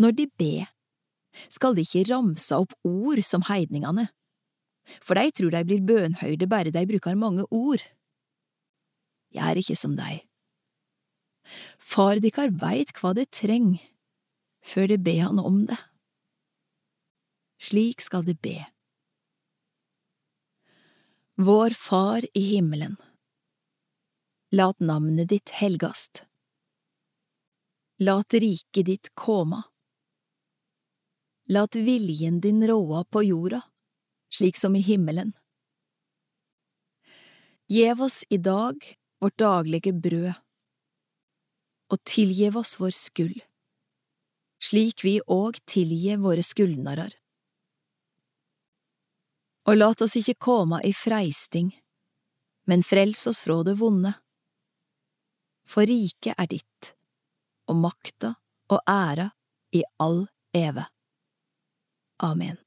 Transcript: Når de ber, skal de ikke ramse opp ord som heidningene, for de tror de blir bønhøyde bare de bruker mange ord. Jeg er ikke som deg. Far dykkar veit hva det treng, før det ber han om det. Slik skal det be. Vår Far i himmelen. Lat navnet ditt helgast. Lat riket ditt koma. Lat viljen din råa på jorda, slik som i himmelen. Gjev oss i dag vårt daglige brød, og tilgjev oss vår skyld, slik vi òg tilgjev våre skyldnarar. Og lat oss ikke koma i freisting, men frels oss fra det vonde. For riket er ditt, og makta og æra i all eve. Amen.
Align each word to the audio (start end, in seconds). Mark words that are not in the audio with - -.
Når 0.00 0.16
de 0.18 0.26
ber, 0.40 0.70
skal 1.52 1.76
de 1.76 1.84
ikke 1.86 2.08
ramse 2.10 2.56
opp 2.56 2.74
ord 2.86 3.20
som 3.26 3.46
heidningene, 3.48 4.08
for 4.98 5.18
de 5.18 5.30
tror 5.30 5.54
de 5.54 5.62
blir 5.66 5.84
bønhøyde 5.86 6.48
bare 6.50 6.72
de 6.74 6.86
bruker 6.88 7.18
mange 7.18 7.44
ord. 7.50 7.84
Jeg 9.30 9.46
er 9.46 9.60
ikke 9.60 9.78
som 9.78 9.94
deg. 9.98 10.24
Far 11.78 12.18
dykkar 12.22 12.50
veit 12.60 12.92
hva 12.98 13.12
det 13.16 13.30
treng, 13.34 13.76
før 14.66 14.90
det 14.90 15.00
ber 15.06 15.22
han 15.28 15.38
om 15.42 15.62
det. 15.70 15.78
Slik 17.60 18.02
skal 18.02 18.24
det 18.26 18.38
be. 18.42 18.56
Vår 21.40 21.76
Far 21.76 22.24
i 22.34 22.42
himmelen. 22.54 22.96
Lat 24.52 24.80
navnet 24.80 25.30
ditt 25.30 25.52
helgast. 25.60 26.24
Lat 28.02 28.34
riket 28.34 28.86
ditt 28.86 29.14
koma. 29.14 29.62
Lat 31.48 31.74
viljen 31.76 32.40
din 32.40 32.66
råa 32.68 33.04
på 33.04 33.22
jorda, 33.22 33.62
slik 34.32 34.56
som 34.56 34.76
i 34.76 34.80
himmelen. 34.80 35.32
Gjev 37.68 38.00
oss 38.02 38.24
i 38.28 38.36
dag 38.36 38.96
vårt 39.20 39.36
daglige 39.38 39.92
brød, 39.92 40.32
og 41.92 42.00
tilgjev 42.08 42.56
oss 42.56 42.78
vår 42.80 42.94
skyld, 42.96 43.42
slik 44.64 45.04
vi 45.04 45.18
òg 45.26 45.58
tilgjev 45.68 46.22
våre 46.24 46.44
skyldnarar. 46.46 47.12
Og 49.68 49.76
lat 49.76 50.06
oss 50.06 50.16
ikke 50.16 50.38
koma 50.40 50.80
i 50.88 50.94
freisting, 50.96 51.68
men 52.64 52.80
frels 52.80 53.26
oss 53.28 53.42
fra 53.44 53.60
det 53.68 53.76
vonde. 53.76 54.14
For 55.68 55.84
riket 55.84 56.40
er 56.40 56.48
ditt, 56.48 56.94
og 57.70 57.78
makta 57.78 58.34
og 58.70 58.82
æra 58.90 59.30
i 59.72 59.84
all 60.02 60.26
eve. 60.54 60.84
Amen. 62.18 62.58